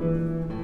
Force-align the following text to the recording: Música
Música 0.00 0.59